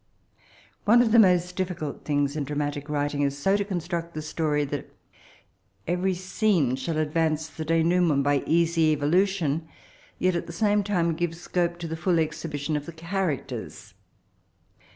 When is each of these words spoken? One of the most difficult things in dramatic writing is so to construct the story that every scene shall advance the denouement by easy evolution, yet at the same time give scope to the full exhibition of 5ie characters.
One 0.85 1.03
of 1.03 1.11
the 1.11 1.19
most 1.19 1.55
difficult 1.55 2.05
things 2.05 2.35
in 2.35 2.43
dramatic 2.43 2.89
writing 2.89 3.21
is 3.21 3.37
so 3.37 3.55
to 3.55 3.63
construct 3.63 4.15
the 4.15 4.23
story 4.23 4.65
that 4.65 4.89
every 5.87 6.15
scene 6.15 6.75
shall 6.75 6.97
advance 6.97 7.47
the 7.47 7.63
denouement 7.63 8.23
by 8.23 8.41
easy 8.47 8.93
evolution, 8.93 9.67
yet 10.17 10.35
at 10.35 10.47
the 10.47 10.53
same 10.53 10.83
time 10.83 11.13
give 11.13 11.35
scope 11.35 11.77
to 11.77 11.87
the 11.87 11.95
full 11.95 12.17
exhibition 12.17 12.75
of 12.75 12.85
5ie 12.87 12.95
characters. 12.95 13.93